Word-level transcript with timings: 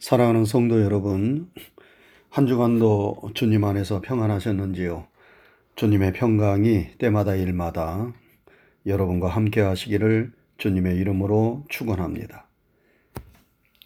사랑하는 0.00 0.46
성도 0.46 0.80
여러분, 0.80 1.50
한 2.30 2.46
주간도 2.46 3.32
주님 3.34 3.64
안에서 3.64 4.00
평안하셨는지요? 4.00 5.06
주님의 5.76 6.14
평강이 6.14 6.96
때마다 6.96 7.34
일마다 7.34 8.10
여러분과 8.86 9.28
함께 9.28 9.60
하시기를 9.60 10.32
주님의 10.56 10.96
이름으로 10.96 11.66
축원합니다. 11.68 12.46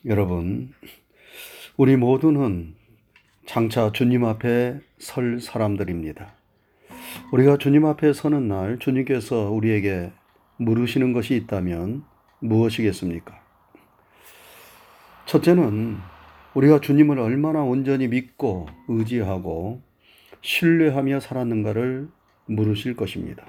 여러분, 0.06 0.72
우리 1.76 1.96
모두는 1.96 2.76
장차 3.44 3.90
주님 3.90 4.24
앞에 4.24 4.78
설 4.98 5.40
사람들입니다. 5.40 6.32
우리가 7.32 7.58
주님 7.58 7.86
앞에 7.86 8.12
서는 8.12 8.46
날 8.46 8.78
주님께서 8.78 9.50
우리에게 9.50 10.12
물으시는 10.58 11.12
것이 11.12 11.34
있다면 11.34 12.04
무엇이겠습니까? 12.38 13.43
첫째는 15.26 15.96
우리가 16.54 16.80
주님을 16.80 17.18
얼마나 17.18 17.62
온전히 17.62 18.08
믿고 18.08 18.66
의지하고 18.88 19.82
신뢰하며 20.42 21.20
살았는가를 21.20 22.08
물으실 22.46 22.94
것입니다. 22.94 23.44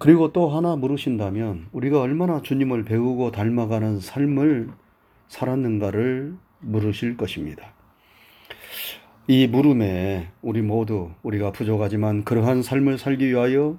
그리고 0.00 0.32
또 0.32 0.48
하나 0.48 0.76
물으신다면 0.76 1.68
우리가 1.72 2.00
얼마나 2.00 2.42
주님을 2.42 2.84
배우고 2.84 3.30
닮아가는 3.30 4.00
삶을 4.00 4.70
살았는가를 5.28 6.36
물으실 6.60 7.16
것입니다. 7.16 7.74
이 9.26 9.46
물음에 9.46 10.30
우리 10.40 10.62
모두 10.62 11.10
우리가 11.22 11.52
부족하지만 11.52 12.24
그러한 12.24 12.62
삶을 12.62 12.98
살기 12.98 13.28
위하여 13.28 13.78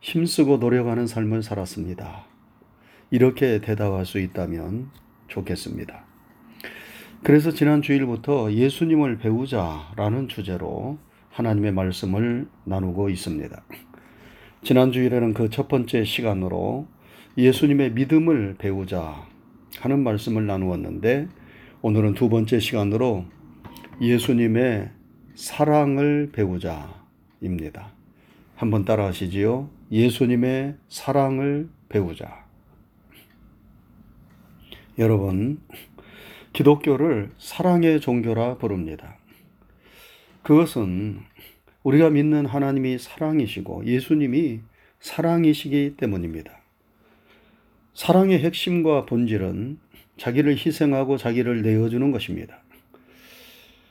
힘쓰고 0.00 0.58
노력하는 0.58 1.06
삶을 1.06 1.42
살았습니다. 1.42 2.24
이렇게 3.10 3.60
대답할 3.60 4.06
수 4.06 4.18
있다면 4.18 4.90
좋겠습니다. 5.28 6.05
그래서 7.22 7.50
지난 7.50 7.82
주일부터 7.82 8.52
예수님을 8.52 9.18
배우자라는 9.18 10.28
주제로 10.28 10.98
하나님의 11.30 11.72
말씀을 11.72 12.46
나누고 12.64 13.10
있습니다. 13.10 13.62
지난 14.62 14.92
주일에는 14.92 15.34
그 15.34 15.48
첫 15.48 15.68
번째 15.68 16.04
시간으로 16.04 16.86
예수님의 17.36 17.92
믿음을 17.92 18.56
배우자 18.58 19.26
하는 19.78 20.02
말씀을 20.02 20.46
나누었는데 20.46 21.28
오늘은 21.82 22.14
두 22.14 22.28
번째 22.28 22.58
시간으로 22.58 23.24
예수님의 24.00 24.90
사랑을 25.34 26.30
배우자입니다. 26.32 27.92
한번 28.54 28.84
따라 28.84 29.06
하시지요. 29.06 29.68
예수님의 29.92 30.76
사랑을 30.88 31.68
배우자. 31.88 32.46
여러분, 34.98 35.60
기독교를 36.56 37.28
사랑의 37.36 38.00
종교라 38.00 38.56
부릅니다. 38.56 39.18
그것은 40.42 41.18
우리가 41.82 42.08
믿는 42.08 42.46
하나님이 42.46 42.96
사랑이시고 42.96 43.84
예수님이 43.84 44.60
사랑이시기 44.98 45.96
때문입니다. 45.98 46.58
사랑의 47.92 48.38
핵심과 48.38 49.04
본질은 49.04 49.78
자기를 50.16 50.56
희생하고 50.56 51.18
자기를 51.18 51.60
내어주는 51.60 52.10
것입니다. 52.10 52.62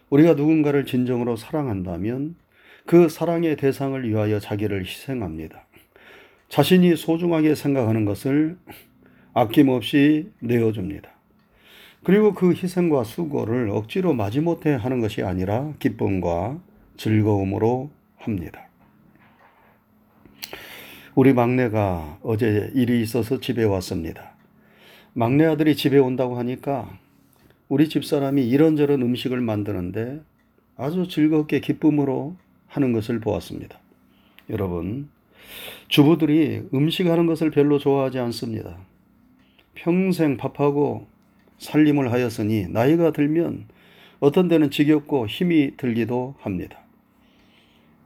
우리가 0.10 0.34
누군가를 0.34 0.86
진정으로 0.88 1.36
사랑한다면 1.36 2.36
그 2.88 3.10
사랑의 3.10 3.58
대상을 3.58 4.10
위하여 4.10 4.40
자기를 4.40 4.86
희생합니다. 4.86 5.68
자신이 6.50 6.96
소중하게 6.96 7.54
생각하는 7.54 8.06
것을 8.06 8.58
아낌없이 9.36 10.32
내어줍니다. 10.40 11.15
그리고 12.06 12.36
그 12.36 12.54
희생과 12.54 13.04
수고를 13.04 13.72
억지로 13.72 14.14
마지못해 14.14 14.76
하는 14.76 15.02
것이 15.02 15.24
아니라 15.24 15.74
기쁨과 15.80 16.60
즐거움으로 16.98 17.90
합니다. 18.18 18.68
우리 21.16 21.34
막내가 21.34 22.20
어제 22.22 22.72
일이 22.76 23.02
있어서 23.02 23.40
집에 23.40 23.64
왔습니다. 23.64 24.36
막내 25.14 25.46
아들이 25.46 25.76
집에 25.76 25.98
온다고 25.98 26.38
하니까 26.38 26.96
우리 27.70 27.90
집사람이 27.90 28.48
이런저런 28.48 29.02
음식을 29.02 29.42
만드는데 29.42 30.22
아주 30.78 31.08
즐겁게 31.08 31.60
기쁨으로 31.60 32.36
하는 32.68 32.94
것을 32.94 33.20
보았습니다. 33.20 33.80
여러분, 34.52 35.10
주부들이 35.88 36.70
음식하는 36.72 37.26
것을 37.26 37.50
별로 37.50 37.80
좋아하지 37.80 38.20
않습니다. 38.20 38.78
평생 39.74 40.38
밥하고 40.38 41.15
살림을 41.58 42.12
하였으니 42.12 42.68
나이가 42.68 43.12
들면 43.12 43.66
어떤 44.20 44.48
때는 44.48 44.72
지겹고 44.72 45.28
힘이 45.28 45.78
들기도 45.78 46.36
합니다. 46.40 46.80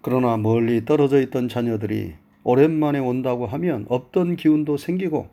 그러나 0.01 0.37
멀리 0.37 0.85
떨어져 0.85 1.21
있던 1.21 1.49
자녀들이 1.49 2.13
오랜만에 2.43 2.99
온다고 2.99 3.45
하면 3.47 3.85
없던 3.89 4.35
기운도 4.37 4.77
생기고 4.77 5.29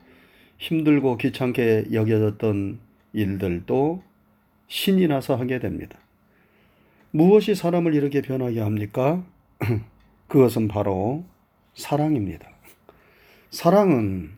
힘들고 0.59 1.19
귀찮게 1.19 1.87
여겨졌던 1.93 2.79
일들도 3.13 4.03
신이 4.69 5.07
나서 5.07 5.37
하게 5.37 5.59
됩니다. 5.59 5.99
무엇이 7.11 7.55
사람을 7.55 7.95
이렇게 7.95 8.21
변하게 8.21 8.61
합니까? 8.61 9.25
그것은 10.29 10.69
바로 10.69 11.25
사랑입니다. 11.75 12.49
사랑은 13.51 14.31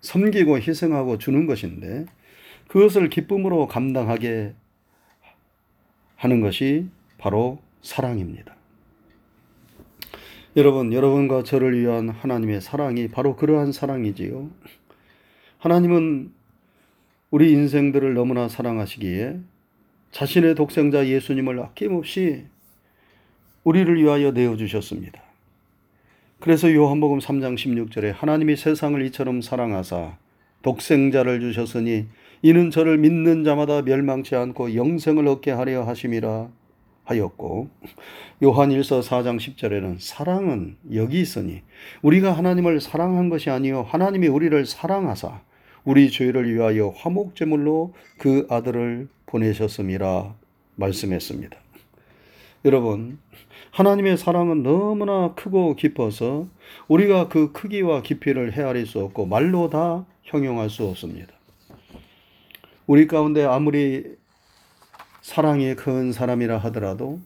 섬기고 0.00 0.58
희생하고 0.58 1.18
주는 1.18 1.46
것인데 1.46 2.06
그것을 2.68 3.08
기쁨으로 3.08 3.66
감당하게 3.68 4.54
하는 6.16 6.40
것이 6.40 6.88
바로 7.18 7.58
사랑입니다. 7.82 8.54
여러분, 10.56 10.92
여러분과 10.92 11.42
저를 11.42 11.78
위한 11.78 12.08
하나님의 12.08 12.60
사랑이 12.60 13.08
바로 13.08 13.36
그러한 13.36 13.72
사랑이지요. 13.72 14.50
하나님은 15.58 16.32
우리 17.30 17.52
인생들을 17.52 18.14
너무나 18.14 18.48
사랑하시기에 18.48 19.38
자신의 20.12 20.54
독생자 20.54 21.06
예수님을 21.06 21.60
아낌없이 21.60 22.46
우리를 23.64 24.02
위하여 24.02 24.30
내어주셨습니다. 24.30 25.20
그래서 26.40 26.72
요한복음 26.72 27.18
3장 27.18 27.56
16절에 27.56 28.12
하나님이 28.14 28.56
세상을 28.56 29.04
이처럼 29.06 29.42
사랑하사 29.42 30.16
독생자를 30.62 31.40
주셨으니 31.40 32.06
이는 32.42 32.70
저를 32.70 32.98
믿는 32.98 33.44
자마다 33.44 33.82
멸망치 33.82 34.36
않고 34.36 34.74
영생을 34.74 35.26
얻게 35.26 35.50
하려 35.50 35.84
하심이라 35.84 36.48
하였고 37.04 37.68
요한 38.44 38.70
1서 38.70 39.02
4장 39.02 39.38
10절에는 39.38 39.96
사랑은 40.00 40.76
여기 40.94 41.20
있으니 41.20 41.62
우리가 42.02 42.32
하나님을 42.32 42.80
사랑한 42.80 43.28
것이 43.28 43.48
아니요 43.50 43.82
하나님이 43.88 44.28
우리를 44.28 44.66
사랑하사 44.66 45.40
우리 45.84 46.10
죄를 46.10 46.52
위하여 46.52 46.88
화목 46.88 47.36
제물로 47.36 47.94
그 48.18 48.46
아들을 48.50 49.08
보내셨음이라 49.26 50.34
말씀했습니다. 50.74 51.56
여러분 52.64 53.18
하나님의 53.70 54.16
사랑은 54.18 54.64
너무나 54.64 55.34
크고 55.34 55.76
깊어서 55.76 56.48
우리가 56.88 57.28
그 57.28 57.52
크기와 57.52 58.02
깊이를 58.02 58.52
헤아릴 58.52 58.86
수 58.86 59.00
없고 59.00 59.26
말로 59.26 59.70
다 59.70 60.04
형용할 60.24 60.70
수 60.70 60.84
없습니다. 60.84 61.35
우리 62.86 63.06
가운데 63.06 63.44
아무리 63.44 64.16
사랑이 65.20 65.74
큰 65.74 66.12
사람이라 66.12 66.58
하더라도 66.58 67.20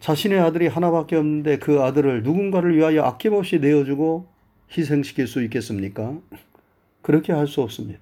자신의 0.00 0.40
아들이 0.40 0.66
하나밖에 0.66 1.16
없는데 1.16 1.58
그 1.58 1.82
아들을 1.82 2.24
누군가를 2.24 2.76
위하여 2.76 3.02
아낌없이 3.04 3.60
내어주고 3.60 4.26
희생시킬 4.76 5.26
수 5.26 5.42
있겠습니까? 5.44 6.18
그렇게 7.02 7.32
할 7.32 7.46
수 7.46 7.62
없습니다. 7.62 8.00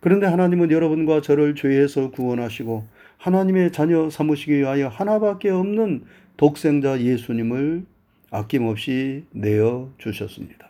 그런데 0.00 0.26
하나님은 0.26 0.70
여러분과 0.70 1.20
저를 1.20 1.54
죄에서 1.54 2.10
구원하시고 2.10 2.86
하나님의 3.18 3.72
자녀 3.72 4.10
삼으시기 4.10 4.58
위하여 4.58 4.88
하나밖에 4.88 5.50
없는 5.50 6.04
독생자 6.36 7.00
예수님을 7.00 7.84
아낌없이 8.30 9.24
내어 9.30 9.90
주셨습니다. 9.98 10.67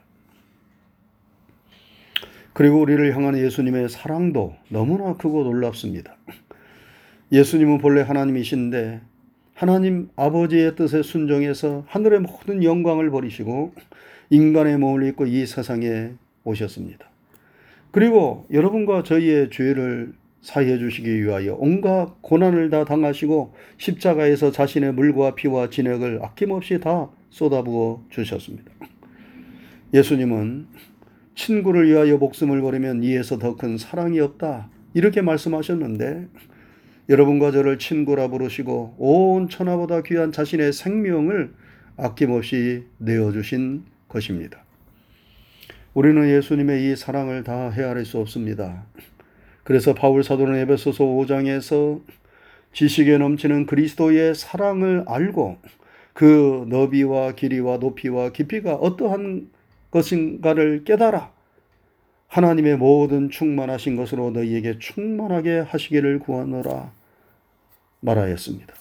그리고 2.59 2.81
우리를 2.81 3.15
향한 3.15 3.39
예수님의 3.39 3.89
사랑도 3.89 4.53
너무나 4.69 5.17
크고 5.17 5.45
놀랍습니다. 5.45 6.17
예수님은 7.31 7.79
본래 7.79 8.01
하나님이신데 8.01 9.01
하나님 9.55 10.09
아버지의 10.17 10.75
뜻에 10.75 11.05
순종해서 11.05 11.85
하늘의 11.87 12.19
모든 12.19 12.65
영광을 12.65 13.13
버리시고 13.13 13.75
인간의 14.31 14.77
몸을 14.79 15.07
입고 15.07 15.27
이 15.27 15.47
세상에 15.47 16.15
오셨습니다. 16.43 17.09
그리고 17.93 18.45
여러분과 18.53 19.05
저희의 19.05 19.51
죄를 19.51 20.15
사해 20.41 20.79
주시기 20.79 21.23
위하여 21.23 21.55
온갖 21.61 22.21
고난을 22.23 22.71
다 22.71 22.85
당하시고 22.85 23.55
십자가에서 23.77 24.51
자신의 24.51 24.95
물과 24.95 25.37
피와 25.37 25.71
진액을 25.71 26.19
아낌없이 26.25 26.81
다 26.81 27.09
쏟아부어 27.31 28.03
주셨습니다. 28.11 28.73
예수님은 29.95 30.67
친구를 31.39 31.89
위하여 31.89 32.17
목숨을 32.17 32.61
버리면 32.61 33.05
이에서 33.05 33.39
더 33.39 33.57
큰 33.57 33.79
사랑이 33.79 34.19
없다. 34.19 34.69
이렇게 34.93 35.23
말씀하셨는데 35.23 36.27
여러분과 37.09 37.53
저를 37.53 37.79
친구라 37.79 38.29
부르시고 38.29 38.97
온 38.99 39.49
천하보다 39.49 40.03
귀한 40.03 40.33
자신의 40.33 40.73
생명을 40.73 41.55
아낌없이 41.97 42.85
내어주신 42.99 43.85
것입니다. 44.09 44.65
우리는 45.95 46.29
예수님의 46.29 46.91
이 46.91 46.97
사랑을 46.97 47.45
다 47.45 47.71
헤아릴 47.71 48.05
수 48.05 48.19
없습니다. 48.19 48.87
그래서 49.63 49.95
바울 49.95 50.25
사도는 50.25 50.57
에베소서 50.57 51.05
5장에서 51.05 52.03
지식에 52.73 53.17
넘치는 53.17 53.67
그리스도의 53.67 54.35
사랑을 54.35 55.05
알고 55.07 55.59
그 56.13 56.67
너비와 56.69 57.33
길이와 57.33 57.79
높이와 57.79 58.33
깊이가 58.33 58.75
어떠한 58.75 59.51
것인가를 59.91 60.85
깨달아 60.85 61.33
하나님의 62.29 62.77
모든 62.77 63.31
충만하신 63.31 63.97
것으로 63.97 64.31
너희에게 64.31 64.79
충만하게 64.79 65.61
하시기를 65.61 66.19
구하노라 66.21 66.93
말하였습니다. 68.01 68.75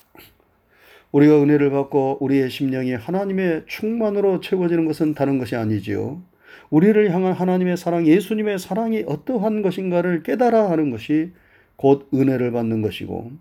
우리가 1.11 1.41
은혜를 1.41 1.71
받고 1.71 2.17
우리의 2.19 2.49
심령이 2.49 2.93
하나님의 2.93 3.63
충만으로 3.67 4.41
채워지는 4.41 4.85
것은 4.85 5.13
다른 5.13 5.37
것이 5.37 5.55
아니지요. 5.55 6.21
우리를 6.69 7.11
향한 7.11 7.31
하나님의 7.31 7.77
사랑, 7.77 8.05
예수님의 8.05 8.59
사랑이 8.59 9.05
어떠한 9.07 9.61
것인가를 9.61 10.23
깨달아 10.23 10.69
하는 10.69 10.91
것이 10.91 11.31
곧 11.77 12.09
은혜를 12.13 12.51
받는 12.51 12.81
것이고 12.81 13.31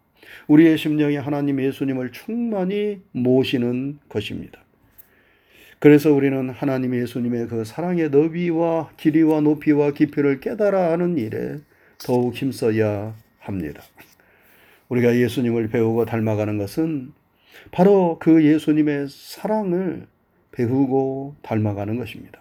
우리의 0.46 0.78
심령이 0.78 1.16
하나님 1.16 1.60
예수님을 1.60 2.12
충만히 2.12 3.00
모시는 3.12 3.98
것입니다. 4.08 4.65
그래서 5.78 6.12
우리는 6.12 6.48
하나님 6.50 6.94
예수님의 6.94 7.48
그 7.48 7.64
사랑의 7.64 8.08
너비와 8.10 8.90
길이와 8.96 9.40
높이와 9.42 9.90
깊이를 9.92 10.40
깨달아 10.40 10.92
하는 10.92 11.18
일에 11.18 11.58
더욱 11.98 12.34
힘써야 12.34 13.14
합니다. 13.38 13.82
우리가 14.88 15.16
예수님을 15.16 15.68
배우고 15.68 16.06
닮아가는 16.06 16.56
것은 16.58 17.12
바로 17.72 18.18
그 18.18 18.44
예수님의 18.44 19.08
사랑을 19.10 20.06
배우고 20.52 21.36
닮아가는 21.42 21.96
것입니다. 21.96 22.40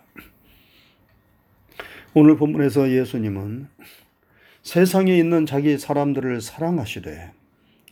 오늘 2.13 2.37
본문에서 2.37 2.91
예수님은 2.91 3.67
세상에 4.63 5.17
있는 5.17 5.45
자기 5.45 5.77
사람들을 5.77 6.39
사랑하시되 6.39 7.31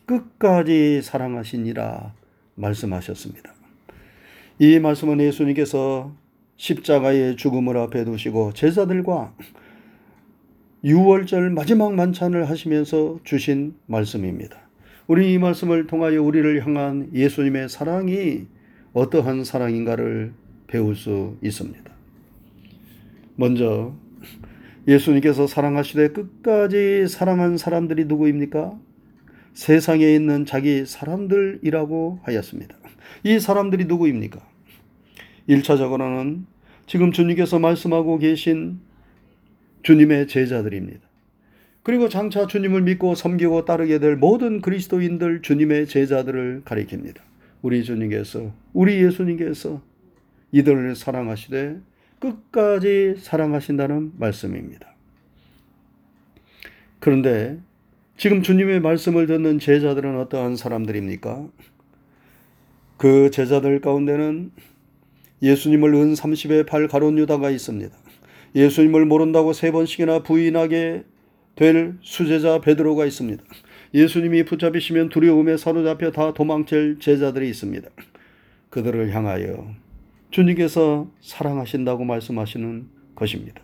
끝까지 0.05 1.01
사랑하시니라 1.01 2.13
말씀하셨습니다. 2.55 3.62
이 4.59 4.79
말씀은 4.79 5.19
예수님께서 5.19 6.13
십자가의 6.57 7.35
죽음을 7.37 7.75
앞에 7.77 8.05
두시고 8.05 8.53
제자들과 8.53 9.33
6월절 10.83 11.51
마지막 11.53 11.93
만찬을 11.95 12.49
하시면서 12.49 13.19
주신 13.23 13.73
말씀입니다. 13.87 14.57
우리 15.07 15.33
이 15.33 15.37
말씀을 15.39 15.87
통하여 15.87 16.21
우리를 16.21 16.65
향한 16.65 17.09
예수님의 17.13 17.69
사랑이 17.69 18.47
어떠한 18.93 19.43
사랑인가를 19.43 20.33
배울 20.67 20.95
수 20.95 21.35
있습니다. 21.41 21.91
먼저 23.35 23.95
예수님께서 24.87 25.47
사랑하시되 25.47 26.09
끝까지 26.09 27.07
사랑한 27.07 27.57
사람들이 27.57 28.05
누구입니까? 28.05 28.77
세상에 29.53 30.13
있는 30.13 30.45
자기 30.45 30.85
사람들이라고 30.85 32.19
하였습니다. 32.23 32.82
이 33.23 33.39
사람들이 33.39 33.85
누구입니까? 33.85 34.39
1차적으로는 35.49 36.45
지금 36.87 37.11
주님께서 37.11 37.59
말씀하고 37.59 38.17
계신 38.17 38.79
주님의 39.83 40.27
제자들입니다. 40.27 41.01
그리고 41.83 42.07
장차 42.07 42.47
주님을 42.47 42.81
믿고 42.83 43.13
섬기고 43.13 43.65
따르게 43.65 43.99
될 43.99 44.15
모든 44.15 44.61
그리스도인들 44.61 45.41
주님의 45.41 45.87
제자들을 45.87 46.61
가리킵니다. 46.63 47.17
우리 47.61 47.83
주님께서, 47.83 48.53
우리 48.73 49.03
예수님께서 49.03 49.81
이들을 50.51 50.95
사랑하시되 50.95 51.79
끝까지 52.19 53.15
사랑하신다는 53.19 54.13
말씀입니다. 54.17 54.93
그런데 56.99 57.59
지금 58.15 58.43
주님의 58.43 58.79
말씀을 58.79 59.27
듣는 59.27 59.59
제자들은 59.59 60.17
어떠한 60.19 60.55
사람들입니까? 60.55 61.49
그 63.03 63.29
제자들 63.31 63.81
가운데는 63.81 64.51
예수님을 65.41 65.93
은 65.93 66.13
30의 66.13 66.65
팔 66.65 66.87
가론 66.87 67.17
유다가 67.17 67.49
있습니다. 67.49 67.93
예수님을 68.55 69.05
모른다고 69.05 69.51
세 69.51 69.73
번씩이나 69.73 70.23
부인하게 70.23 71.03
될 71.55 71.95
수제자 71.99 72.61
베드로가 72.61 73.05
있습니다. 73.05 73.43
예수님이 73.93 74.45
붙잡히시면 74.45 75.09
두려움에 75.09 75.57
사로잡혀 75.57 76.11
다 76.11 76.33
도망칠 76.33 76.99
제자들이 77.01 77.49
있습니다. 77.49 77.89
그들을 78.69 79.13
향하여 79.13 79.67
주님께서 80.31 81.11
사랑하신다고 81.19 82.05
말씀하시는 82.05 82.87
것입니다. 83.15 83.61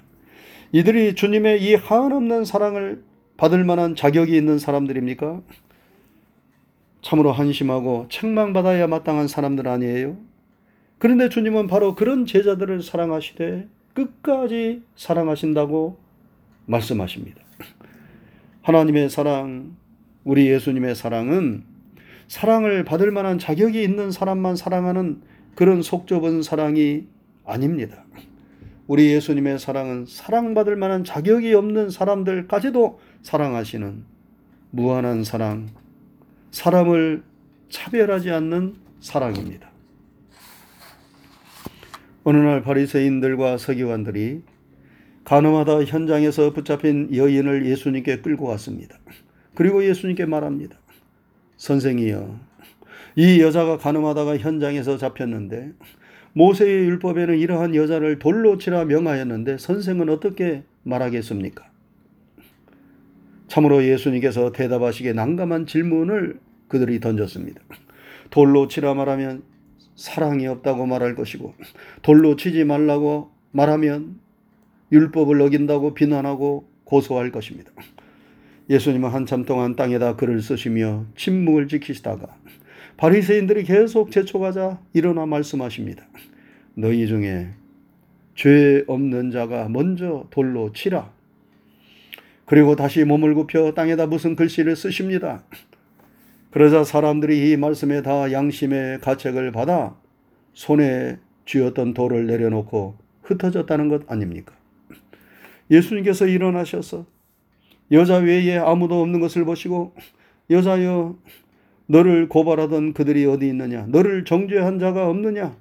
이들이 0.74 1.16
주님의 1.16 1.64
이 1.64 1.76
한없는 1.76 2.44
사랑을 2.44 3.04
받을 3.38 3.64
만한 3.64 3.96
자격이 3.96 4.36
있는 4.36 4.60
사람들입니까? 4.60 5.42
참으로 7.02 7.32
한심하고 7.32 8.08
책망받아야 8.10 8.88
마땅한 8.88 9.28
사람들 9.28 9.68
아니에요? 9.68 10.18
그런데 10.98 11.30
주님은 11.30 11.68
바로 11.68 11.96
그런 11.96 12.26
제자들을 12.26 12.82
사랑하시되 12.82 13.68
끝까지 13.94 14.84
사랑하신다고 14.96 15.98
말씀하십니다. 16.66 17.42
하나님의 18.62 19.10
사랑, 19.10 19.76
우리 20.24 20.48
예수님의 20.48 20.96
사랑은 20.96 21.64
사랑을 22.28 22.84
받을 22.84 23.12
만한 23.12 23.40
자격이 23.40 23.82
있는 23.82 24.12
사람만 24.12 24.56
사랑하는 24.56 25.22
그런 25.56 25.82
속 25.82 26.06
좁은 26.06 26.44
사랑이 26.44 27.08
아닙니다. 27.46 28.06
우리 28.88 29.12
예수님의 29.12 29.58
사랑은 29.60 30.06
사랑받을 30.08 30.76
만한 30.76 31.04
자격이 31.04 31.54
없는 31.54 31.90
사람들까지도 31.90 33.00
사랑하시는 33.22 34.04
무한한 34.72 35.24
사랑, 35.24 35.70
사람을 36.52 37.24
차별하지 37.70 38.32
않는 38.32 38.76
사랑입니다. 39.00 39.70
어느 42.24 42.38
날 42.38 42.62
바리새인들과 42.62 43.58
서기관들이 43.58 44.42
가늠하다 45.24 45.84
현장에서 45.86 46.54
붙잡힌 46.54 47.16
여인을 47.16 47.66
예수님께 47.66 48.22
끌고 48.22 48.46
왔습니다. 48.48 48.98
그리고 49.56 49.84
예수님께 49.86 50.26
말합니다. 50.26 50.78
선생이여, 51.58 52.40
이 53.16 53.42
여자가 53.42 53.78
가늠하다가 53.78 54.38
현장에서 54.38 54.98
잡혔는데 54.98 55.74
모세의 56.34 56.86
율법에는 56.86 57.38
이러한 57.38 57.76
여자를 57.76 58.20
돌로 58.20 58.58
치라 58.58 58.86
명하였는데 58.86 59.58
선생은 59.58 60.10
어떻게 60.10 60.64
말하겠습니까? 60.84 61.69
참으로 63.50 63.84
예수님께서 63.84 64.52
대답하시기에 64.52 65.14
난감한 65.14 65.66
질문을 65.66 66.40
그들이 66.68 67.00
던졌습니다. 67.00 67.62
돌로 68.30 68.68
치라 68.68 68.94
말하면 68.94 69.44
사랑이 69.96 70.48
없다고 70.48 70.86
말할 70.86 71.16
것이고 71.16 71.54
돌로 72.04 72.36
치지 72.36 72.64
말라고 72.64 73.32
말하면 73.52 74.20
율법을 74.92 75.42
어긴다고 75.42 75.94
비난하고 75.94 76.70
고소할 76.86 77.32
것입니다. 77.32 77.72
예수님은 78.70 79.10
한참 79.10 79.46
동안 79.46 79.76
땅에다 79.76 80.16
글을 80.16 80.42
쓰시며 80.42 81.06
침묵을 81.16 81.68
지키시다가 81.68 82.28
바리새인들이 82.98 83.64
계속 83.64 84.12
재촉하자 84.12 84.80
일어나 84.94 85.26
말씀하십니다. 85.26 86.06
너희 86.76 87.08
중에 87.08 87.50
죄 88.36 88.84
없는 88.88 89.32
자가 89.32 89.70
먼저 89.70 90.28
돌로 90.30 90.72
치라. 90.74 91.12
그리고 92.50 92.76
다시 92.76 93.04
몸을 93.04 93.36
굽혀 93.36 93.74
땅에다 93.74 94.08
무슨 94.08 94.36
글씨를 94.36 94.76
쓰십니다. 94.76 95.44
그러자 96.50 96.84
사람들이 96.84 97.52
이 97.52 97.58
말씀에 97.58 98.02
다 98.02 98.32
양심의 98.32 99.02
가책을 99.02 99.52
받아 99.52 99.96
손에 100.54 101.20
쥐었던 101.46 101.94
돌을 101.94 102.26
내려놓고 102.26 102.96
흩어졌다는 103.22 103.88
것 103.88 104.12
아닙니까? 104.12 104.56
예수님께서 105.70 106.26
일어나셔서 106.26 107.06
여자 107.92 108.18
외에 108.18 108.58
아무도 108.58 109.00
없는 109.00 109.20
것을 109.20 109.46
보시고 109.46 109.94
여자여 110.50 111.20
너를 111.86 112.30
고발하던 112.30 112.94
그들이 112.94 113.28
어디 113.28 113.48
있느냐? 113.48 113.86
너를 113.90 114.26
정죄한 114.26 114.80
자가 114.80 115.08
없느냐? 115.08 115.56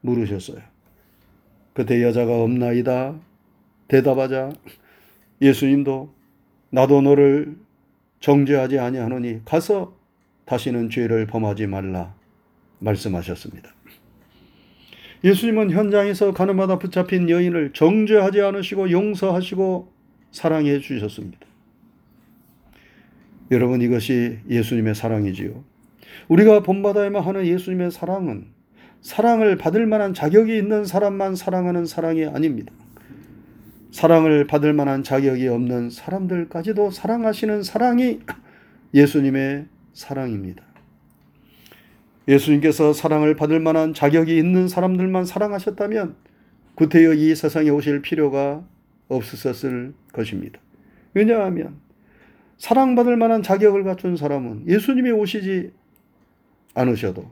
물으셨어요. 0.00 0.58
그때 1.74 2.02
여자가 2.02 2.42
없나이다. 2.42 3.14
대답하자 3.86 4.50
예수님도 5.40 6.12
나도 6.70 7.00
너를 7.00 7.56
정죄하지 8.20 8.78
아니하노니 8.78 9.44
가서 9.44 9.96
다시는 10.44 10.90
죄를 10.90 11.26
범하지 11.26 11.66
말라 11.66 12.14
말씀하셨습니다. 12.80 13.70
예수님은 15.24 15.70
현장에서 15.70 16.32
가늠하다 16.32 16.78
붙잡힌 16.78 17.28
여인을 17.28 17.72
정죄하지 17.72 18.40
않으시고 18.40 18.90
용서하시고 18.90 19.92
사랑해 20.30 20.78
주셨습니다. 20.78 21.38
여러분 23.50 23.80
이것이 23.80 24.38
예수님의 24.48 24.94
사랑이지요. 24.94 25.64
우리가 26.28 26.62
본받아야만 26.62 27.22
하는 27.22 27.46
예수님의 27.46 27.90
사랑은 27.90 28.46
사랑을 29.00 29.56
받을 29.56 29.86
만한 29.86 30.12
자격이 30.12 30.56
있는 30.56 30.84
사람만 30.84 31.34
사랑하는 31.34 31.86
사랑이 31.86 32.26
아닙니다. 32.26 32.72
사랑을 33.90 34.46
받을 34.46 34.72
만한 34.72 35.02
자격이 35.02 35.48
없는 35.48 35.90
사람들까지도 35.90 36.90
사랑하시는 36.90 37.62
사랑이 37.62 38.20
예수님의 38.94 39.66
사랑입니다. 39.92 40.62
예수님께서 42.28 42.92
사랑을 42.92 43.34
받을 43.34 43.58
만한 43.58 43.94
자격이 43.94 44.36
있는 44.36 44.68
사람들만 44.68 45.24
사랑하셨다면 45.24 46.16
구태여 46.74 47.14
이 47.14 47.34
세상에 47.34 47.70
오실 47.70 48.02
필요가 48.02 48.62
없었을 49.08 49.94
것입니다. 50.12 50.60
왜냐하면 51.14 51.80
사랑받을 52.58 53.16
만한 53.16 53.42
자격을 53.42 53.84
갖춘 53.84 54.16
사람은 54.16 54.68
예수님이 54.68 55.10
오시지 55.10 55.72
않으셔도 56.74 57.30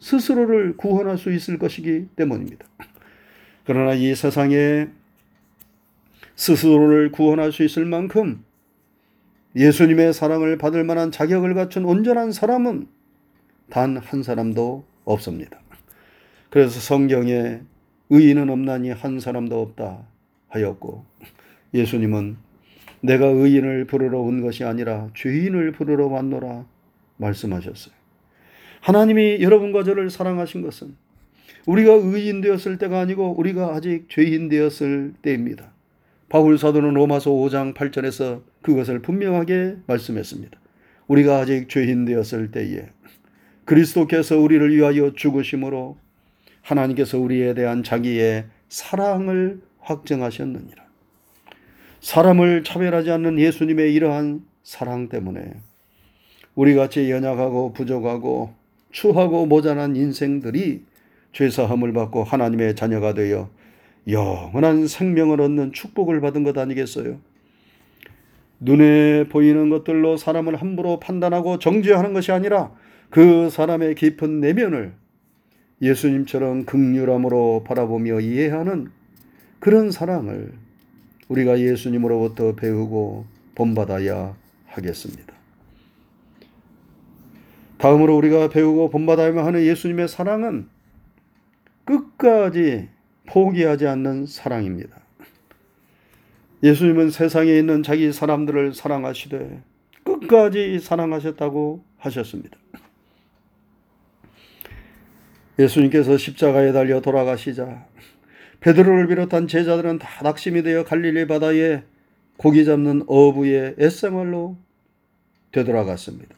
스스로를 0.00 0.76
구원할 0.76 1.16
수 1.16 1.32
있을 1.32 1.58
것이기 1.58 2.08
때문입니다. 2.16 2.66
그러나 3.64 3.94
이 3.94 4.14
세상에 4.14 4.88
스스로를 6.42 7.12
구원할 7.12 7.52
수 7.52 7.62
있을 7.62 7.84
만큼 7.84 8.44
예수님의 9.54 10.12
사랑을 10.12 10.58
받을 10.58 10.82
만한 10.82 11.12
자격을 11.12 11.54
갖춘 11.54 11.84
온전한 11.84 12.32
사람은 12.32 12.88
단 13.70 13.96
한 13.98 14.24
사람도 14.24 14.84
없습니다. 15.04 15.60
그래서 16.50 16.80
성경에 16.80 17.60
의인은 18.10 18.50
없나니 18.50 18.90
한 18.90 19.20
사람도 19.20 19.60
없다 19.60 20.04
하였고 20.48 21.04
예수님은 21.74 22.36
내가 23.02 23.26
의인을 23.26 23.84
부르러 23.84 24.18
온 24.18 24.42
것이 24.42 24.64
아니라 24.64 25.10
죄인을 25.14 25.70
부르러 25.70 26.08
왔노라 26.08 26.66
말씀하셨어요. 27.18 27.94
하나님이 28.80 29.42
여러분과 29.42 29.84
저를 29.84 30.10
사랑하신 30.10 30.62
것은 30.62 30.96
우리가 31.66 31.92
의인 31.92 32.40
되었을 32.40 32.78
때가 32.78 32.98
아니고 32.98 33.38
우리가 33.38 33.76
아직 33.76 34.08
죄인 34.08 34.48
되었을 34.48 35.14
때입니다. 35.22 35.72
바울 36.32 36.56
사도는 36.56 36.94
로마서 36.94 37.30
5장 37.30 37.74
8절에서 37.74 38.40
그것을 38.62 39.02
분명하게 39.02 39.76
말씀했습니다. 39.86 40.58
우리가 41.06 41.36
아직 41.36 41.68
죄인 41.68 42.06
되었을 42.06 42.50
때에 42.50 42.86
그리스도께서 43.66 44.38
우리를 44.38 44.74
위하여 44.74 45.12
죽으심으로 45.12 45.98
하나님께서 46.62 47.18
우리에 47.18 47.52
대한 47.52 47.82
자기의 47.82 48.46
사랑을 48.70 49.60
확정하셨느니라. 49.80 50.82
사람을 52.00 52.64
차별하지 52.64 53.10
않는 53.10 53.38
예수님의 53.38 53.92
이러한 53.92 54.40
사랑 54.62 55.10
때문에 55.10 55.52
우리 56.54 56.74
같이 56.74 57.10
연약하고 57.10 57.74
부족하고 57.74 58.54
추하고 58.90 59.44
모자란 59.44 59.96
인생들이 59.96 60.86
죄사함을 61.34 61.92
받고 61.92 62.24
하나님의 62.24 62.74
자녀가 62.74 63.12
되어 63.12 63.50
영원한 64.08 64.86
생명을 64.86 65.40
얻는 65.40 65.72
축복을 65.72 66.20
받은 66.20 66.42
것 66.42 66.56
아니겠어요? 66.58 67.18
눈에 68.60 69.28
보이는 69.28 69.70
것들로 69.70 70.16
사람을 70.16 70.56
함부로 70.56 71.00
판단하고 71.00 71.58
정죄하는 71.58 72.12
것이 72.12 72.32
아니라 72.32 72.72
그 73.10 73.50
사람의 73.50 73.94
깊은 73.96 74.40
내면을 74.40 74.94
예수님처럼 75.80 76.64
극률함으로 76.64 77.64
바라보며 77.66 78.20
이해하는 78.20 78.88
그런 79.58 79.90
사랑을 79.90 80.52
우리가 81.28 81.58
예수님으로부터 81.58 82.54
배우고 82.54 83.26
본받아야 83.54 84.36
하겠습니다. 84.66 85.34
다음으로 87.78 88.16
우리가 88.16 88.48
배우고 88.48 88.90
본받아야만 88.90 89.44
하는 89.44 89.62
예수님의 89.64 90.06
사랑은 90.06 90.68
끝까지 91.84 92.88
포기하지 93.26 93.86
않는 93.86 94.26
사랑입니다. 94.26 95.00
예수님은 96.62 97.10
세상에 97.10 97.56
있는 97.58 97.82
자기 97.82 98.12
사람들을 98.12 98.74
사랑하시되 98.74 99.62
끝까지 100.04 100.78
사랑하셨다고 100.78 101.84
하셨습니다. 101.98 102.56
예수님께서 105.58 106.16
십자가에 106.16 106.72
달려 106.72 107.00
돌아가시자 107.00 107.86
베드로를 108.60 109.08
비롯한 109.08 109.48
제자들은 109.48 109.98
다 109.98 110.22
낙심이 110.22 110.62
되어 110.62 110.84
갈릴리 110.84 111.26
바다에 111.26 111.82
고기 112.36 112.64
잡는 112.64 113.04
어부의 113.06 113.76
애생활로 113.78 114.56
되돌아갔습니다. 115.50 116.34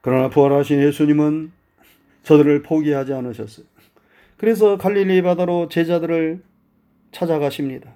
그러나 0.00 0.30
부활하신 0.30 0.82
예수님은 0.82 1.52
저들을 2.22 2.62
포기하지 2.62 3.12
않으셨어요. 3.12 3.66
그래서 4.40 4.78
갈릴리 4.78 5.20
바다로 5.20 5.68
제자들을 5.68 6.40
찾아가십니다. 7.12 7.92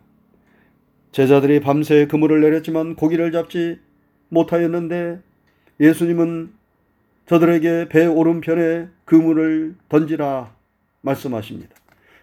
제자들이 1.11 1.61
밤새 1.61 2.07
그물을 2.07 2.43
내렸지만 2.43 2.97
고기를 2.97 3.33
잡지 3.33 3.79
못하였는데 4.29 5.21
예수님은 5.81 6.53
저들에게 7.25 7.89
배 7.89 8.05
오른편에 8.05 8.89
그물을 9.07 9.75
던지라 9.89 10.55
말씀하십니다. 11.01 11.75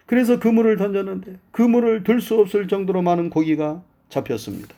그래서 0.06 0.38
그물을 0.38 0.76
던졌는데 0.76 1.40
그물을 1.50 2.04
들 2.04 2.20
수 2.20 2.38
없을 2.38 2.68
정도로 2.68 3.02
많은 3.02 3.28
고기가 3.28 3.82
잡혔습니다. 4.08 4.72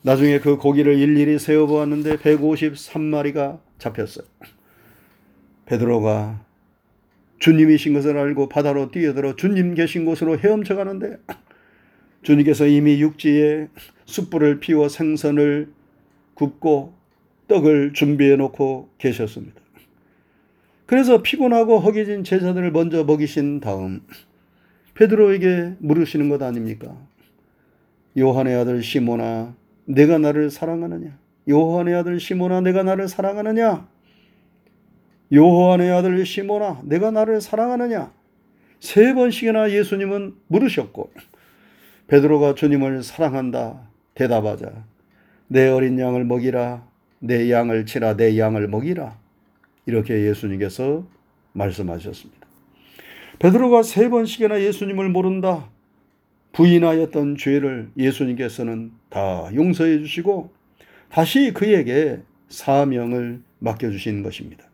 나중에 0.00 0.38
그 0.38 0.56
고기를 0.56 0.96
일일이 0.98 1.38
세어 1.38 1.66
보았는데 1.66 2.16
153마리가 2.16 3.58
잡혔어요. 3.78 4.26
베드로가 5.66 6.47
주님이신 7.38 7.94
것을 7.94 8.16
알고 8.16 8.48
바다로 8.48 8.90
뛰어들어 8.90 9.36
주님 9.36 9.74
계신 9.74 10.04
곳으로 10.04 10.38
헤엄쳐 10.38 10.74
가는데 10.74 11.18
주님께서 12.22 12.66
이미 12.66 13.00
육지에 13.00 13.68
숯불을 14.06 14.60
피워 14.60 14.88
생선을 14.88 15.68
굽고 16.34 16.94
떡을 17.48 17.92
준비해 17.94 18.36
놓고 18.36 18.90
계셨습니다. 18.98 19.60
그래서 20.86 21.22
피곤하고 21.22 21.80
허기진 21.80 22.24
제자들을 22.24 22.72
먼저 22.72 23.04
먹이신 23.04 23.60
다음 23.60 24.00
베드로에게 24.94 25.76
물으시는 25.78 26.28
것 26.28 26.42
아닙니까? 26.42 26.96
요한의 28.18 28.56
아들 28.56 28.82
시모나 28.82 29.54
내가 29.84 30.18
나를 30.18 30.50
사랑하느냐? 30.50 31.16
요한의 31.48 31.94
아들 31.94 32.18
시모나 32.20 32.60
내가 32.60 32.82
나를 32.82 33.06
사랑하느냐? 33.06 33.86
요한의 35.32 35.90
아들 35.90 36.24
시모나 36.24 36.80
내가 36.84 37.10
나를 37.10 37.40
사랑하느냐? 37.40 38.12
세 38.80 39.12
번씩이나 39.12 39.70
예수님은 39.70 40.34
물으셨고 40.46 41.10
베드로가 42.06 42.54
주님을 42.54 43.02
사랑한다 43.02 43.88
대답하자 44.14 44.84
내 45.48 45.68
어린 45.68 45.98
양을 45.98 46.24
먹이라 46.24 46.86
내 47.20 47.50
양을 47.50 47.86
치라 47.86 48.16
내 48.16 48.38
양을 48.38 48.68
먹이라 48.68 49.18
이렇게 49.86 50.26
예수님께서 50.26 51.06
말씀하셨습니다. 51.52 52.46
베드로가 53.38 53.82
세 53.82 54.08
번씩이나 54.08 54.60
예수님을 54.60 55.08
모른다 55.08 55.68
부인하였던 56.52 57.36
죄를 57.36 57.90
예수님께서는 57.96 58.92
다 59.10 59.48
용서해 59.54 59.98
주시고 59.98 60.50
다시 61.10 61.52
그에게 61.52 62.20
사명을 62.48 63.40
맡겨 63.58 63.90
주신 63.90 64.22
것입니다. 64.22 64.67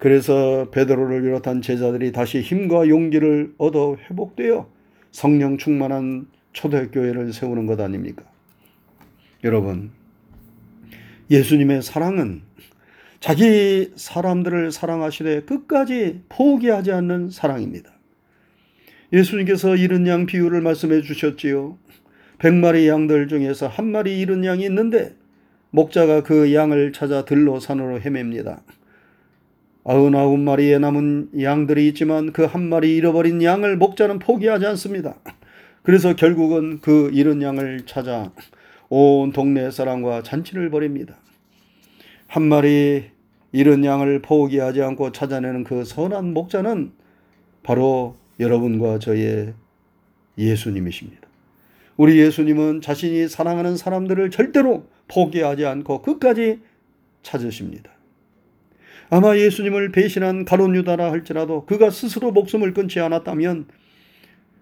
그래서 0.00 0.70
베드로를 0.70 1.20
비롯한 1.20 1.60
제자들이 1.60 2.10
다시 2.10 2.40
힘과 2.40 2.88
용기를 2.88 3.52
얻어 3.58 3.96
회복되어 3.96 4.66
성령 5.12 5.58
충만한 5.58 6.26
초대교회를 6.54 7.34
세우는 7.34 7.66
것 7.66 7.78
아닙니까? 7.78 8.24
여러분, 9.44 9.90
예수님의 11.30 11.82
사랑은 11.82 12.40
자기 13.20 13.92
사람들을 13.94 14.72
사랑하시되 14.72 15.42
끝까지 15.42 16.22
포기하지 16.30 16.92
않는 16.92 17.28
사랑입니다. 17.28 17.92
예수님께서 19.12 19.76
이른 19.76 20.06
양 20.06 20.24
비유를 20.24 20.62
말씀해 20.62 21.02
주셨지요. 21.02 21.76
백마리 22.38 22.88
양들 22.88 23.28
중에서 23.28 23.68
한 23.68 23.92
마리 23.92 24.18
잃은 24.20 24.46
양이 24.46 24.64
있는데 24.64 25.14
목자가 25.68 26.22
그 26.22 26.54
양을 26.54 26.94
찾아 26.94 27.26
들로 27.26 27.60
산으로 27.60 28.00
헤맵니다. 28.00 28.62
아흔아홉 29.90 30.38
마리의 30.38 30.78
남은 30.78 31.30
양들이 31.42 31.88
있지만 31.88 32.32
그 32.32 32.46
한 32.46 32.68
마리 32.68 32.94
잃어버린 32.94 33.42
양을 33.42 33.76
목자는 33.76 34.20
포기하지 34.20 34.64
않습니다. 34.66 35.16
그래서 35.82 36.14
결국은 36.14 36.78
그 36.80 37.10
잃은 37.12 37.42
양을 37.42 37.86
찾아 37.86 38.30
온 38.88 39.32
동네 39.32 39.68
사람과 39.72 40.22
잔치를 40.22 40.70
벌입니다. 40.70 41.16
한 42.28 42.44
마리 42.44 43.06
잃은 43.50 43.84
양을 43.84 44.22
포기하지 44.22 44.80
않고 44.80 45.10
찾아내는 45.10 45.64
그 45.64 45.84
선한 45.84 46.34
목자는 46.34 46.92
바로 47.64 48.14
여러분과 48.38 49.00
저의 49.00 49.54
예수님이십니다. 50.38 51.28
우리 51.96 52.20
예수님은 52.20 52.80
자신이 52.80 53.28
사랑하는 53.28 53.76
사람들을 53.76 54.30
절대로 54.30 54.86
포기하지 55.08 55.66
않고 55.66 56.02
끝까지 56.02 56.60
찾으십니다. 57.24 57.90
아마 59.10 59.36
예수님을 59.36 59.90
배신한 59.90 60.44
가론 60.44 60.76
유다라 60.76 61.10
할지라도 61.10 61.66
그가 61.66 61.90
스스로 61.90 62.30
목숨을 62.30 62.72
끊지 62.72 63.00
않았다면 63.00 63.66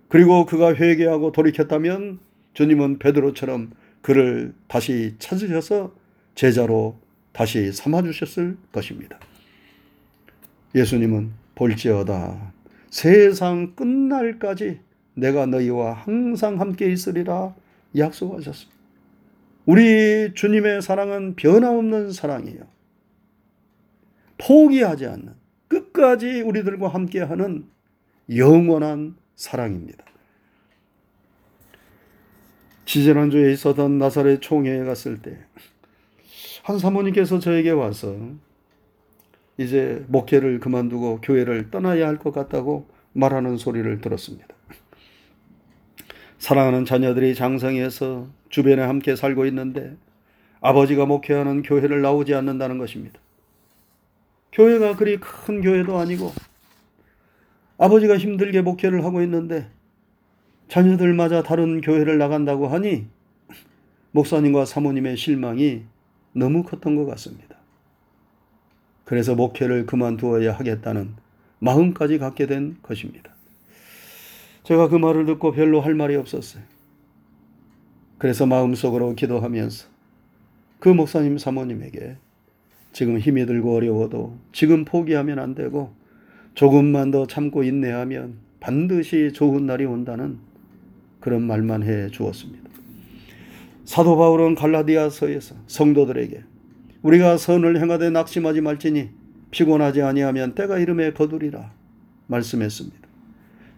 그리고 0.08 0.46
그가 0.46 0.74
회개하고 0.74 1.32
돌이켰다면 1.32 2.18
주님은 2.54 2.98
베드로처럼 2.98 3.72
그를 4.00 4.54
다시 4.66 5.14
찾으셔서 5.18 5.94
제자로 6.34 6.98
다시 7.32 7.72
삼아 7.72 8.02
주셨을 8.02 8.56
것입니다. 8.72 9.20
예수님은 10.74 11.30
볼지어다 11.54 12.52
세상 12.88 13.74
끝날까지 13.74 14.80
내가 15.14 15.44
너희와 15.44 15.92
항상 15.92 16.58
함께 16.58 16.90
있으리라 16.90 17.54
약속하셨습니다. 17.96 18.78
우리 19.66 20.32
주님의 20.34 20.80
사랑은 20.80 21.36
변함없는 21.36 22.12
사랑이에요. 22.12 22.77
포기하지 24.38 25.06
않는 25.06 25.34
끝까지 25.68 26.40
우리들과 26.42 26.88
함께하는 26.88 27.66
영원한 28.34 29.16
사랑입니다. 29.36 30.04
지지난주에 32.84 33.52
있었던 33.52 33.98
나사렛 33.98 34.40
총회에 34.40 34.84
갔을 34.84 35.20
때 35.20 35.38
한 36.68 36.78
사모님께서 36.78 37.38
저에게 37.38 37.70
와서 37.70 38.14
이제 39.56 40.04
목회를 40.08 40.60
그만두고 40.60 41.22
교회를 41.22 41.70
떠나야 41.70 42.06
할 42.06 42.18
것 42.18 42.32
같다고 42.32 42.86
말하는 43.14 43.56
소리를 43.56 44.02
들었습니다. 44.02 44.46
사랑하는 46.38 46.84
자녀들이 46.84 47.34
장성해서 47.34 48.28
주변에 48.50 48.82
함께 48.82 49.16
살고 49.16 49.46
있는데 49.46 49.96
아버지가 50.60 51.06
목회하는 51.06 51.62
교회를 51.62 52.02
나오지 52.02 52.34
않는다는 52.34 52.76
것입니다. 52.76 53.18
교회가 54.52 54.96
그리 54.96 55.18
큰 55.18 55.60
교회도 55.60 55.98
아니고 55.98 56.32
아버지가 57.78 58.18
힘들게 58.18 58.62
목회를 58.62 59.04
하고 59.04 59.22
있는데 59.22 59.68
자녀들마저 60.68 61.42
다른 61.42 61.80
교회를 61.80 62.18
나간다고 62.18 62.68
하니 62.68 63.06
목사님과 64.12 64.64
사모님의 64.64 65.16
실망이 65.16 65.84
너무 66.32 66.62
컸던 66.62 66.96
것 66.96 67.06
같습니다. 67.06 67.56
그래서 69.04 69.34
목회를 69.34 69.86
그만두어야 69.86 70.52
하겠다는 70.52 71.14
마음까지 71.60 72.18
갖게 72.18 72.46
된 72.46 72.76
것입니다. 72.82 73.32
제가 74.64 74.88
그 74.88 74.96
말을 74.96 75.24
듣고 75.24 75.52
별로 75.52 75.80
할 75.80 75.94
말이 75.94 76.14
없었어요. 76.16 76.62
그래서 78.18 78.44
마음속으로 78.46 79.14
기도하면서 79.14 79.88
그 80.80 80.88
목사님 80.88 81.38
사모님에게 81.38 82.16
지금 82.92 83.18
힘이 83.18 83.46
들고 83.46 83.74
어려워도 83.74 84.36
지금 84.52 84.84
포기하면 84.84 85.38
안 85.38 85.54
되고 85.54 85.92
조금만 86.54 87.10
더 87.10 87.26
참고 87.26 87.62
인내하면 87.62 88.34
반드시 88.60 89.32
좋은 89.32 89.66
날이 89.66 89.84
온다는 89.84 90.38
그런 91.20 91.42
말만 91.42 91.82
해 91.82 92.08
주었습니다. 92.08 92.68
사도 93.84 94.16
바울은 94.16 94.54
갈라디아서에서 94.54 95.54
성도들에게 95.66 96.42
우리가 97.02 97.36
선을 97.36 97.80
행하되 97.80 98.10
낙심하지 98.10 98.60
말지니 98.60 99.10
피곤하지 99.50 100.02
아니하면 100.02 100.54
때가 100.54 100.78
이름에 100.78 101.12
거두리라 101.12 101.72
말씀했습니다. 102.26 103.08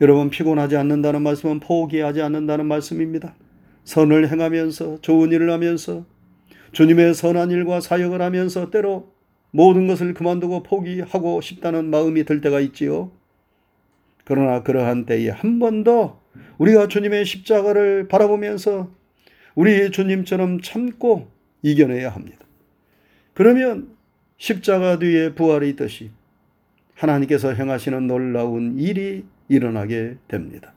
여러분 0.00 0.30
피곤하지 0.30 0.76
않는다는 0.76 1.22
말씀은 1.22 1.60
포기하지 1.60 2.22
않는다는 2.22 2.66
말씀입니다. 2.66 3.34
선을 3.84 4.30
행하면서 4.30 4.98
좋은 5.02 5.30
일을 5.32 5.50
하면서 5.50 6.06
주님의 6.72 7.14
선한 7.14 7.50
일과 7.50 7.80
사역을 7.80 8.22
하면서 8.22 8.70
때로 8.70 9.12
모든 9.50 9.86
것을 9.86 10.14
그만두고 10.14 10.62
포기하고 10.62 11.40
싶다는 11.40 11.90
마음이 11.90 12.24
들 12.24 12.40
때가 12.40 12.60
있지요. 12.60 13.10
그러나 14.24 14.62
그러한 14.62 15.06
때에 15.06 15.30
한 15.30 15.58
번 15.58 15.82
더 15.84 16.20
우리가 16.58 16.86
주님의 16.88 17.24
십자가를 17.24 18.06
바라보면서 18.08 18.90
우리 19.54 19.90
주님처럼 19.90 20.60
참고 20.60 21.28
이겨내야 21.62 22.10
합니다. 22.10 22.38
그러면 23.34 23.88
십자가 24.38 24.98
뒤에 24.98 25.34
부활이 25.34 25.70
있듯이 25.70 26.10
하나님께서 26.94 27.52
행하시는 27.54 28.06
놀라운 28.06 28.78
일이 28.78 29.24
일어나게 29.48 30.16
됩니다. 30.28 30.72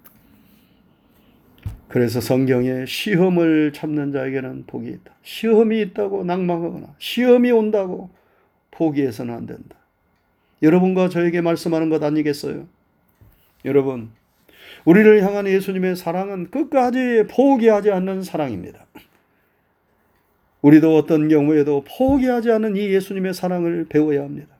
그래서 1.94 2.22
성경에 2.22 2.88
시험을 2.88 3.72
참는 3.72 4.12
자에게는 4.12 4.64
복이 4.66 4.90
있다. 4.90 5.14
시험이 5.22 5.80
있다고 5.82 6.24
낭망하거나 6.24 6.96
시험이 6.98 7.52
온다고 7.52 8.10
포기해서는 8.72 9.32
안 9.32 9.46
된다. 9.46 9.76
여러분과 10.64 11.10
저에게 11.10 11.42
말씀하는 11.42 11.90
것 11.90 12.02
아니겠어요? 12.02 12.66
여러분, 13.66 14.10
우리를 14.86 15.22
향한 15.22 15.46
예수님의 15.46 15.96
사랑은 15.96 16.50
끝까지 16.50 17.26
포기하지 17.30 17.92
않는 17.92 18.24
사랑입니다. 18.24 18.88
우리도 20.64 20.98
어떤 20.98 21.28
경우에도 21.28 21.84
포기하지 21.84 22.50
않는 22.54 22.76
이 22.76 22.90
예수님의 22.90 23.36
사랑을 23.36 23.86
배워야 23.88 24.24
합니다. 24.24 24.53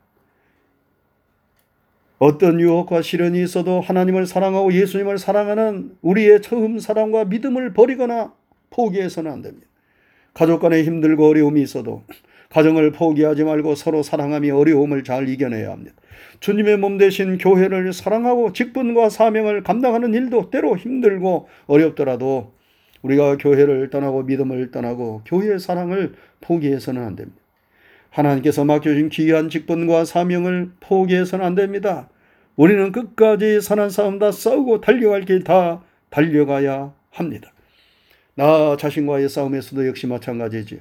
어떤 2.18 2.60
유혹과 2.60 3.02
시련이 3.02 3.42
있어도 3.42 3.80
하나님을 3.80 4.26
사랑하고 4.26 4.72
예수님을 4.72 5.18
사랑하는 5.18 5.96
우리의 6.02 6.42
처음 6.42 6.78
사랑과 6.78 7.24
믿음을 7.24 7.72
버리거나 7.72 8.32
포기해서는 8.70 9.30
안 9.30 9.42
됩니다. 9.42 9.66
가족 10.32 10.60
간에 10.60 10.82
힘들고 10.82 11.28
어려움이 11.28 11.60
있어도 11.62 12.02
가정을 12.50 12.92
포기하지 12.92 13.44
말고 13.44 13.74
서로 13.74 14.02
사랑하며 14.02 14.56
어려움을 14.56 15.02
잘 15.02 15.28
이겨내야 15.28 15.70
합니다. 15.70 15.96
주님의 16.40 16.78
몸 16.78 16.98
대신 16.98 17.38
교회를 17.38 17.92
사랑하고 17.92 18.52
직분과 18.52 19.08
사명을 19.08 19.62
감당하는 19.64 20.14
일도 20.14 20.50
때로 20.50 20.76
힘들고 20.76 21.48
어렵더라도 21.66 22.52
우리가 23.02 23.36
교회를 23.38 23.90
떠나고 23.90 24.22
믿음을 24.22 24.70
떠나고 24.70 25.22
교회의 25.26 25.58
사랑을 25.58 26.14
포기해서는 26.40 27.02
안 27.02 27.16
됩니다. 27.16 27.43
하나님께서 28.14 28.64
맡겨주신 28.64 29.08
귀한 29.08 29.48
직분과 29.48 30.04
사명을 30.04 30.70
포기해서는 30.80 31.44
안 31.44 31.54
됩니다. 31.54 32.08
우리는 32.56 32.92
끝까지 32.92 33.60
선한 33.60 33.90
싸움 33.90 34.20
다 34.20 34.30
싸우고 34.30 34.80
달려갈 34.80 35.22
길 35.22 35.42
다 35.42 35.82
달려가야 36.10 36.94
합니다. 37.10 37.52
나 38.36 38.76
자신과의 38.76 39.28
싸움에서도 39.28 39.86
역시 39.88 40.06
마찬가지지요. 40.06 40.78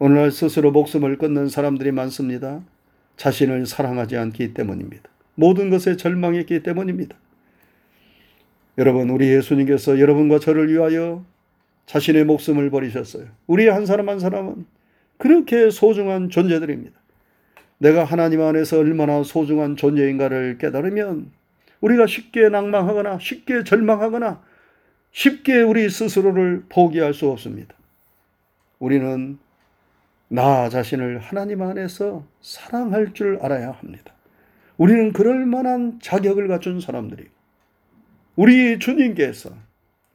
오늘날 0.00 0.32
스스로 0.32 0.72
목숨을 0.72 1.18
끊는 1.18 1.48
사람들이 1.48 1.92
많습니다. 1.92 2.62
자신을 3.16 3.66
사랑하지 3.66 4.16
않기 4.16 4.54
때문입니다. 4.54 5.08
모든 5.36 5.70
것에 5.70 5.96
절망했기 5.96 6.64
때문입니다. 6.64 7.16
여러분, 8.76 9.10
우리 9.10 9.28
예수님께서 9.28 10.00
여러분과 10.00 10.40
저를 10.40 10.72
위하여 10.72 11.24
자신의 11.86 12.24
목숨을 12.24 12.70
버리셨어요. 12.70 13.26
우리 13.46 13.68
한 13.68 13.86
사람 13.86 14.08
한 14.08 14.18
사람은 14.18 14.66
그렇게 15.18 15.70
소중한 15.70 16.30
존재들입니다. 16.30 16.98
내가 17.78 18.04
하나님 18.04 18.40
안에서 18.40 18.78
얼마나 18.78 19.22
소중한 19.22 19.76
존재인가를 19.76 20.58
깨달으면 20.58 21.30
우리가 21.80 22.06
쉽게 22.06 22.48
낭망하거나 22.48 23.18
쉽게 23.20 23.64
절망하거나 23.64 24.42
쉽게 25.12 25.60
우리 25.62 25.88
스스로를 25.88 26.64
포기할 26.68 27.14
수 27.14 27.28
없습니다. 27.30 27.74
우리는 28.78 29.38
나 30.28 30.68
자신을 30.68 31.18
하나님 31.18 31.62
안에서 31.62 32.24
사랑할 32.40 33.14
줄 33.14 33.38
알아야 33.40 33.70
합니다. 33.70 34.12
우리는 34.76 35.12
그럴 35.12 35.46
만한 35.46 35.98
자격을 36.00 36.48
갖춘 36.48 36.80
사람들이 36.80 37.26
우리 38.36 38.78
주님께서 38.78 39.50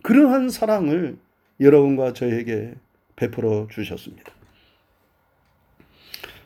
그러한 0.04 0.50
사랑을 0.50 1.18
여러분과 1.60 2.13
저에게 2.13 2.76
베풀어 3.16 3.68
주셨습니다. 3.70 4.32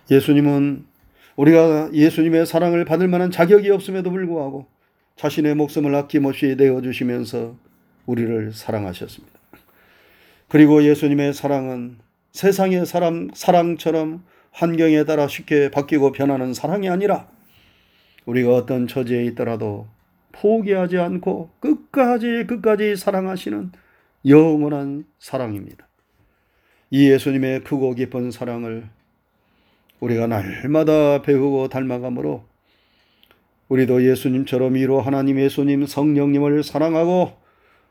예수님은 0.09 0.85
우리가 1.35 1.91
예수님의 1.93 2.45
사랑을 2.45 2.85
받을 2.85 3.07
만한 3.07 3.31
자격이 3.31 3.69
없음에도 3.69 4.11
불구하고 4.11 4.65
자신의 5.15 5.55
목숨을 5.55 5.93
아낌없이 5.95 6.55
내어주시면서 6.57 7.55
우리를 8.05 8.53
사랑하셨습니다. 8.53 9.37
그리고 10.47 10.83
예수님의 10.83 11.33
사랑은 11.33 11.97
세상의 12.31 12.85
사람, 12.85 13.29
사랑처럼 13.33 14.23
환경에 14.51 15.03
따라 15.03 15.27
쉽게 15.27 15.71
바뀌고 15.71 16.11
변하는 16.11 16.53
사랑이 16.53 16.89
아니라 16.89 17.27
우리가 18.25 18.55
어떤 18.55 18.87
처지에 18.87 19.25
있더라도 19.25 19.87
포기하지 20.31 20.97
않고 20.97 21.49
끝까지 21.59 22.45
끝까지 22.47 22.95
사랑하시는 22.95 23.71
영원한 24.27 25.05
사랑입니다. 25.19 25.87
이 26.91 27.09
예수님의 27.09 27.63
크고 27.63 27.93
깊은 27.95 28.31
사랑을 28.31 28.89
우리가 29.99 30.27
날마다 30.27 31.21
배우고 31.21 31.69
닮아가므로 31.69 32.45
우리도 33.69 34.03
예수님처럼 34.03 34.77
이로 34.77 35.01
하나님 35.01 35.39
예수님 35.39 35.85
성령님을 35.85 36.63
사랑하고 36.63 37.33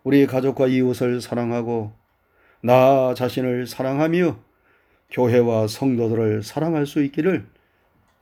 우리 0.05 0.27
가족과 0.27 0.69
이웃을 0.69 1.21
사랑하고 1.21 1.93
나 2.63 3.13
자신을 3.15 3.67
사랑하며 3.67 4.39
교회와 5.11 5.67
성도들을 5.67 6.43
사랑할 6.43 6.87
수 6.87 7.03
있기를 7.03 7.47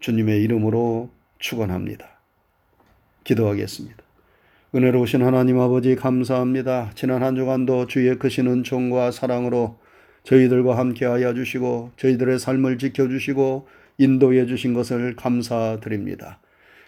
주님의 0.01 0.43
이름으로 0.43 1.11
축원합니다. 1.39 2.09
기도하겠습니다. 3.23 4.03
은혜로우신 4.75 5.23
하나님 5.23 5.61
아버지 5.61 5.95
감사합니다. 5.95 6.91
지난 6.95 7.23
한 7.23 7.37
주간도 7.37 7.87
주의 7.87 8.19
크신 8.19 8.49
은총과 8.49 9.13
사랑으로 9.13 9.79
저희들과 10.25 10.77
함께하여 10.79 11.35
주시고 11.35 11.93
저희들의 11.97 12.39
삶을 12.39 12.79
지켜주시고 12.79 13.69
인도해 13.99 14.47
주신 14.47 14.75
것을 14.75 15.15
감사드립니다. 15.17 16.41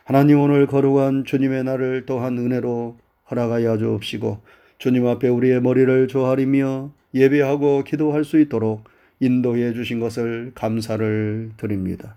하나님 0.05 0.41
오늘 0.41 0.67
거룩한 0.67 1.25
주님의 1.25 1.65
날을 1.65 2.05
또한 2.07 2.39
은혜로 2.39 2.97
허락하여 3.31 3.79
주옵시고 3.79 4.41
주님 4.79 5.07
앞에 5.07 5.29
우리의 5.29 5.61
머리를 5.61 6.09
조아리며 6.09 6.93
예배하고 7.15 7.85
기도할 7.85 8.25
수 8.25 8.39
있도록 8.41 8.85
인도해 9.21 9.73
주신 9.73 10.01
것을 10.01 10.53
감사를 10.55 11.53
드립니다. 11.57 12.17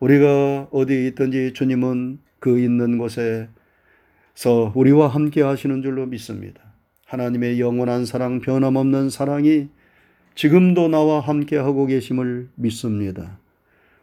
우리가 0.00 0.68
어디 0.70 1.06
있든지 1.08 1.52
주님은 1.54 2.18
그 2.38 2.58
있는 2.58 2.98
곳에서 2.98 3.48
우리와 4.74 5.08
함께 5.08 5.42
하시는 5.42 5.82
줄로 5.82 6.06
믿습니다. 6.06 6.60
하나님의 7.06 7.60
영원한 7.60 8.04
사랑, 8.04 8.40
변함없는 8.40 9.08
사랑이 9.08 9.68
지금도 10.34 10.88
나와 10.88 11.20
함께 11.20 11.56
하고 11.56 11.86
계심을 11.86 12.48
믿습니다. 12.56 13.38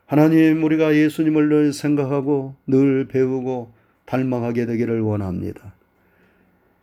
하나님, 0.05 0.63
우리가 0.63 0.95
예수님을 0.95 1.49
늘 1.49 1.73
생각하고 1.73 2.55
늘 2.67 3.07
배우고 3.07 3.71
닮아가게 4.05 4.65
되기를 4.65 5.01
원합니다. 5.01 5.73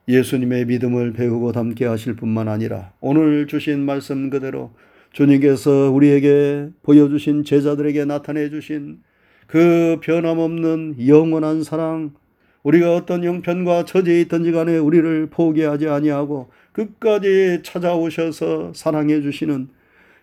예수님의 0.08 0.66
믿음을 0.66 1.12
배우고 1.12 1.52
닮게 1.52 1.84
하실 1.84 2.16
뿐만 2.16 2.48
아니라 2.48 2.92
오늘 3.00 3.46
주신 3.46 3.80
말씀 3.80 4.30
그대로 4.30 4.70
주님께서 5.12 5.90
우리에게 5.90 6.70
보여주신 6.82 7.44
제자들에게 7.44 8.04
나타내 8.06 8.48
주신 8.48 9.00
그 9.46 9.98
변함없는 10.02 11.06
영원한 11.06 11.62
사랑, 11.62 12.12
우리가 12.62 12.94
어떤 12.94 13.24
형편과 13.24 13.84
처지에 13.84 14.20
있든지 14.22 14.52
간에 14.52 14.76
우리를 14.78 15.28
포기하지 15.30 15.88
아니하고 15.88 16.50
끝까지 16.72 17.60
찾아오셔서 17.62 18.72
사랑해 18.74 19.20
주시는 19.20 19.68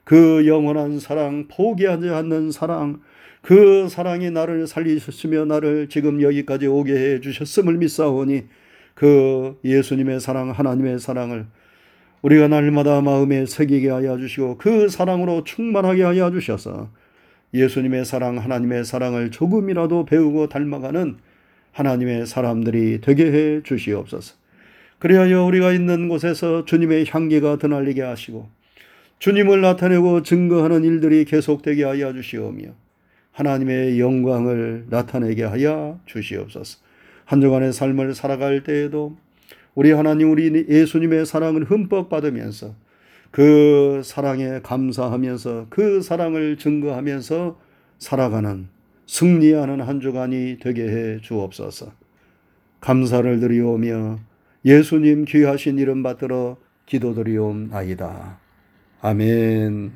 그 0.04 0.46
영원한 0.48 1.00
사랑, 1.00 1.48
포기하지 1.48 2.10
않는 2.10 2.52
사랑, 2.52 3.02
그 3.42 3.88
사랑이 3.90 4.32
나를 4.32 4.68
살리셨으며 4.68 5.46
나를 5.46 5.88
지금 5.90 6.22
여기까지 6.22 6.68
오게 6.68 6.94
해 6.94 7.22
주셨음을 7.22 7.78
믿사오니 7.78 8.44
그 8.94 9.60
예수님의 9.64 10.20
사랑, 10.20 10.52
하나님의 10.52 11.00
사랑을 11.00 11.46
우리가 12.22 12.48
날마다 12.48 13.02
마음에 13.02 13.46
새기게 13.46 13.90
하여 13.90 14.18
주시고 14.18 14.58
그 14.58 14.90
사랑으로 14.90 15.44
충만하게 15.44 16.04
하여 16.04 16.32
주셔서 16.32 16.90
예수님의 17.54 18.06
사랑, 18.06 18.38
하나님의 18.40 18.84
사랑을 18.84 19.32
조금이라도 19.32 20.06
배우고 20.06 20.50
닮아가는 20.50 21.18
하나님의 21.76 22.26
사람들이 22.26 23.02
되게 23.02 23.26
해 23.32 23.62
주시옵소서. 23.62 24.36
그리하여 24.98 25.44
우리가 25.44 25.74
있는 25.74 26.08
곳에서 26.08 26.64
주님의 26.64 27.06
향기가 27.10 27.58
드날리게 27.58 28.02
하시고 28.02 28.50
주님을 29.20 29.60
나타내고 29.60 30.24
증거하는 30.24 30.86
일들이 30.86 31.26
계속되게 31.26 31.84
하여 31.84 32.14
주시오며 32.14 32.70
하나님의 33.34 34.00
영광을 34.00 34.86
나타내게 34.90 35.44
하여 35.44 36.00
주시옵소서. 36.06 36.80
한 37.26 37.42
주간의 37.42 37.74
삶을 37.74 38.16
살아갈 38.16 38.64
때에도 38.64 39.18
우리 39.74 39.92
하나님 39.92 40.32
우리 40.32 40.66
예수님의 40.70 41.26
사랑을 41.26 41.66
흠뻑 41.66 42.08
받으면서 42.08 42.74
그 43.32 44.02
사랑에 44.06 44.62
감사하면서 44.64 45.68
그 45.70 46.02
사랑을 46.02 46.58
증거하면서 46.58 47.60
살아가는 48.00 48.75
승리하는 49.08 49.82
한 49.82 50.00
주간이 50.00 50.58
되게 50.62 50.88
해 50.88 51.20
주옵소서. 51.22 51.92
감사를 52.82 53.40
드리오며 53.40 54.20
예수님 54.64 55.26
귀하신 55.26 55.78
이름 55.78 56.04
받들어 56.04 56.58
기도드리옵나이다. 56.86 58.40
아멘. 59.02 59.92